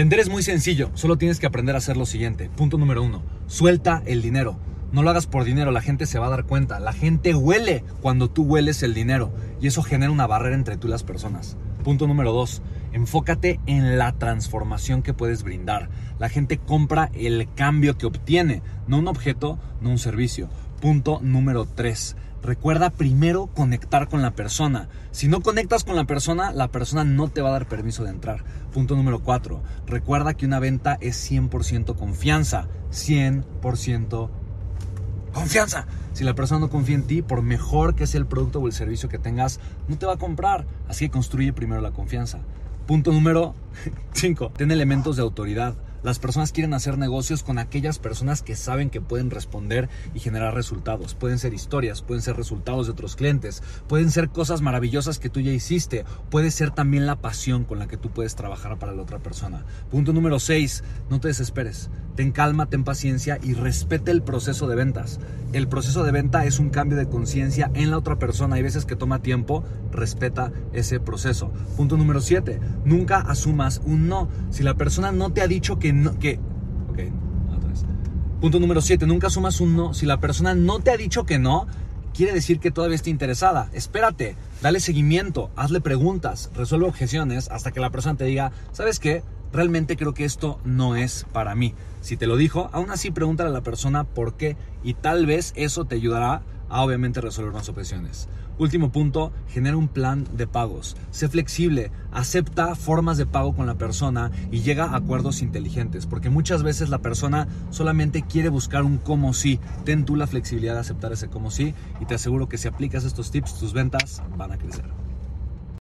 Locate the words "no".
4.92-5.02, 18.86-18.96, 19.82-19.90, 25.28-25.42, 27.04-27.28, 36.60-36.70, 39.88-39.98, 61.10-61.20, 74.08-74.28, 75.12-75.32, 75.94-76.18, 79.74-79.94, 80.54-80.80, 81.38-81.68, 90.64-90.96